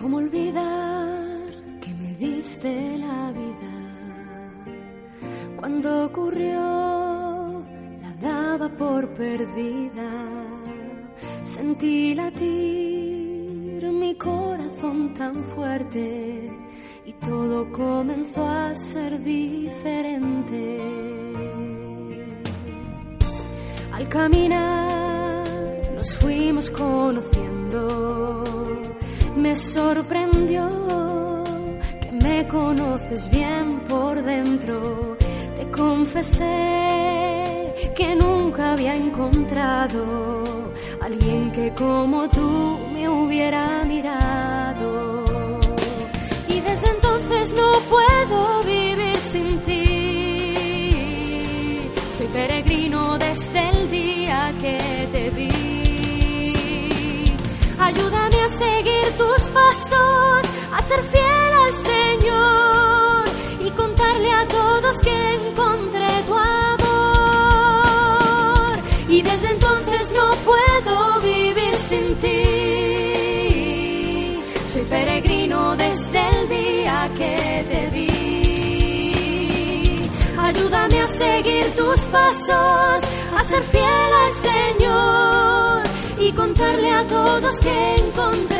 ¿Cómo 0.00 0.16
olvidar 0.16 1.50
que 1.82 1.92
me 1.92 2.14
diste 2.14 2.96
la 2.96 3.32
vida? 3.32 3.74
Cuando 5.56 6.06
ocurrió, 6.06 7.62
la 8.00 8.12
daba 8.22 8.70
por 8.70 9.08
perdida. 9.10 10.10
Sentí 11.42 12.14
latir 12.14 13.82
mi 13.92 14.14
corazón 14.14 15.12
tan 15.12 15.44
fuerte 15.44 16.50
y 17.04 17.12
todo 17.12 17.70
comenzó 17.70 18.48
a 18.48 18.74
ser 18.74 19.22
diferente. 19.22 20.80
Al 23.92 24.08
caminar 24.08 25.44
nos 25.94 26.14
fuimos 26.14 26.70
conociendo, 26.70 28.44
me 29.40 29.56
sorprendió 29.56 30.68
que 32.00 32.12
me 32.12 32.46
conoces 32.46 33.30
bien 33.30 33.80
por 33.88 34.22
dentro. 34.22 35.16
Te 35.56 35.70
confesé 35.70 36.44
que 37.94 38.14
nunca 38.16 38.72
había 38.72 38.94
encontrado 38.94 40.44
alguien 41.00 41.50
que 41.52 41.72
como 41.72 42.28
tú 42.28 42.78
me 42.92 43.08
hubiera 43.08 43.82
mirado. 43.84 45.24
Y 46.48 46.60
desde 46.60 46.90
entonces 46.90 47.54
no 47.54 47.72
puedo 47.88 48.59
Y 69.10 69.22
desde 69.22 69.50
entonces 69.50 70.12
no 70.12 70.30
puedo 70.44 71.20
vivir 71.20 71.74
sin 71.88 72.14
ti. 72.22 72.42
Soy 74.72 74.82
peregrino 74.82 75.76
desde 75.76 76.28
el 76.28 76.48
día 76.48 77.10
que 77.18 77.36
te 77.70 77.88
vi. 77.88 78.10
Ayúdame 80.38 81.00
a 81.00 81.08
seguir 81.08 81.64
tus 81.74 82.00
pasos, 82.02 83.00
a 83.36 83.44
ser 83.48 83.64
fiel 83.64 84.12
al 84.24 84.34
Señor 84.50 85.82
y 86.20 86.32
contarle 86.32 86.92
a 86.92 87.04
todos 87.08 87.56
que 87.58 87.94
encontré 87.96 88.59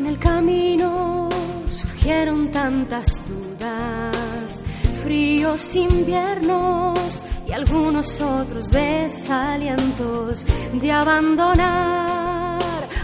En 0.00 0.06
el 0.06 0.18
camino 0.18 1.28
surgieron 1.70 2.50
tantas 2.50 3.20
dudas, 3.28 4.64
fríos 5.02 5.76
inviernos 5.76 7.22
y 7.46 7.52
algunos 7.52 8.18
otros 8.22 8.70
desalientos 8.70 10.46
de 10.72 10.90
abandonar 10.90 12.58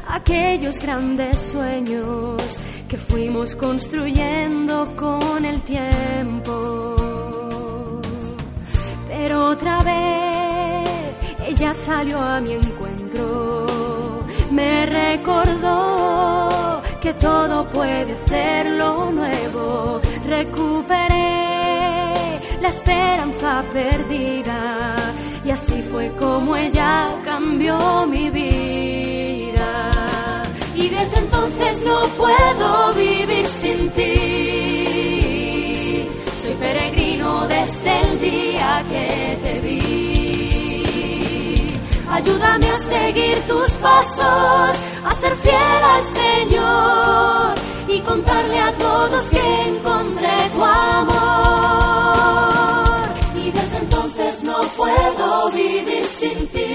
aquellos 0.09 0.79
grandes 0.79 1.39
sueños 1.39 2.41
que 2.89 2.97
fuimos 2.97 3.55
construyendo 3.55 4.97
con 4.97 5.45
el 5.45 5.61
tiempo. 5.61 6.97
Pero 9.07 9.51
otra 9.51 9.83
vez 9.83 10.89
ella 11.47 11.75
salió 11.75 12.19
a 12.19 12.41
mi 12.41 12.55
encuentro, 12.55 13.67
me 14.51 14.87
recordó 14.87 15.96
que 17.07 17.15
todo 17.15 17.65
puede 17.71 18.13
hacerlo 18.15 19.13
nuevo. 19.13 20.01
Recuperé 20.27 21.15
la 22.61 22.69
esperanza 22.69 23.65
perdida 23.73 24.97
y 25.45 25.51
así 25.53 25.83
fue 25.93 26.11
como 26.19 26.57
ella 26.57 27.17
cambió 27.25 27.79
mi 28.09 28.29
vida. 28.31 29.93
Y 30.75 30.89
desde 30.89 31.19
entonces 31.19 31.85
no 31.85 32.01
puedo 32.23 32.93
vivir 32.95 33.47
sin 33.47 33.89
ti. 33.91 34.89
Soy 36.43 36.55
peregrino 36.55 37.47
desde 37.47 38.01
el 38.01 38.19
día 38.19 38.85
que 38.91 39.39
te 39.45 39.61
vi. 39.61 40.07
Ayúdame 42.11 42.69
a 42.71 42.77
seguir 42.79 43.37
tus 43.47 43.71
pasos, 43.73 44.77
ser 45.21 45.37
fiel 45.37 45.83
al 45.95 46.07
Señor 46.07 47.55
y 47.89 48.01
contarle 48.01 48.59
a 48.59 48.75
todos 48.75 49.25
que 49.27 49.69
encontré 49.69 50.37
tu 50.55 50.65
amor. 50.65 51.17
Y 53.35 53.51
desde 53.51 53.77
entonces 53.79 54.43
no 54.43 54.61
puedo 54.77 55.51
vivir 55.51 56.05
sin 56.05 56.49
ti. 56.49 56.66